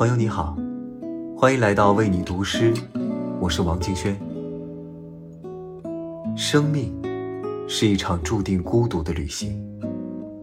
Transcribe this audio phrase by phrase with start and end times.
[0.00, 0.56] 朋友你好，
[1.36, 2.72] 欢迎来到为你读诗，
[3.38, 4.18] 我是王敬轩。
[6.34, 6.90] 生命
[7.68, 9.62] 是一场注定孤独的旅行，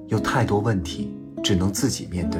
[0.09, 1.11] 有太多问题
[1.43, 2.39] 只能自己面对。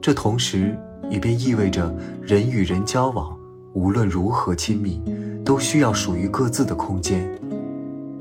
[0.00, 0.76] 这同时
[1.08, 3.38] 也便意味着人与人交往，
[3.72, 5.00] 无论如何亲密，
[5.44, 7.24] 都需要属于各自的空间。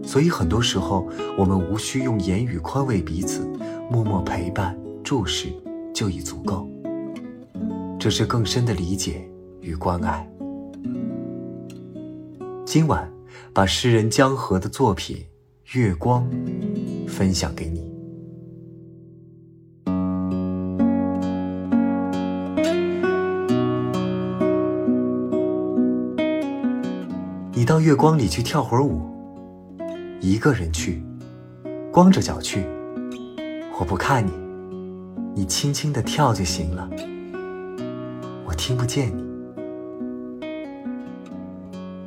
[0.04, 3.50] 所以很多时候，我们无需用言语宽慰彼此，
[3.90, 5.48] 默默陪伴、注视
[5.92, 6.70] 就已足够。
[8.02, 9.24] 这是更深的理解
[9.60, 10.28] 与关爱。
[12.66, 13.08] 今晚，
[13.54, 15.18] 把诗人江河的作品
[15.78, 16.28] 《月光》
[17.08, 17.94] 分享给你。
[27.54, 29.00] 你到月光里去跳会儿舞，
[30.20, 31.04] 一个人去，
[31.94, 32.66] 光着脚去。
[33.80, 34.32] 我不看你，
[35.36, 36.90] 你轻轻的跳就行了。
[38.62, 39.24] 听不见你，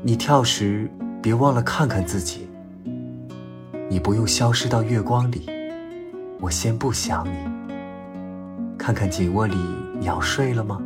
[0.05, 0.89] 你跳时
[1.21, 2.49] 别忘了看看自己。
[3.91, 5.51] 你不用消失到月光里，
[6.41, 7.33] 我先不想你。
[8.79, 9.57] 看看紧窝里
[9.99, 10.81] 鸟睡了吗？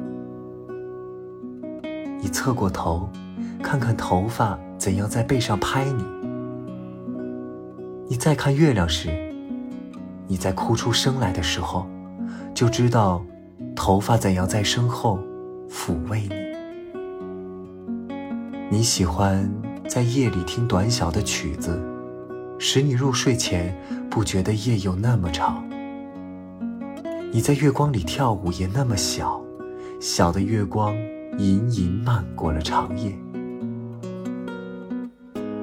[2.18, 3.06] 你侧过头，
[3.62, 6.02] 看看头发怎样在背上拍你。
[8.08, 9.10] 你再看月亮时，
[10.26, 11.86] 你在哭出声来的时候，
[12.54, 13.22] 就知道
[13.76, 15.18] 头发怎样在身后。
[15.70, 16.34] 抚慰你。
[18.70, 19.50] 你喜欢
[19.88, 21.80] 在夜里听短小的曲子，
[22.58, 23.76] 使你入睡前
[24.10, 25.64] 不觉得夜有那么长。
[27.32, 29.42] 你在月光里跳舞也那么小，
[30.00, 30.94] 小的月光
[31.38, 33.16] 隐隐漫过了长夜。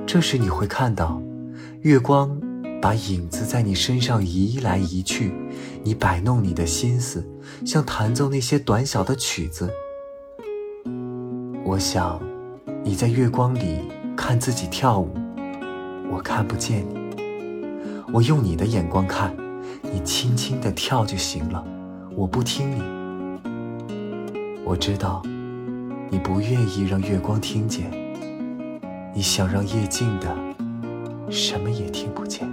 [0.06, 1.22] 这时你会看到，
[1.82, 2.40] 月光
[2.82, 5.34] 把影子在你身上移来移去，
[5.84, 7.28] 你摆弄你的心思，
[7.66, 9.70] 像弹奏那些短小的曲子。
[11.68, 12.22] 我想，
[12.84, 13.80] 你在月光里
[14.16, 15.10] 看自己跳舞，
[16.12, 16.96] 我看不见你。
[18.14, 19.36] 我用你的眼光看，
[19.82, 21.66] 你轻轻地跳就行了。
[22.16, 22.84] 我不听你，
[24.64, 25.24] 我知道，
[26.12, 27.90] 你不愿意让月光听见，
[29.12, 30.28] 你想让夜静的
[31.32, 32.48] 什么也听不见。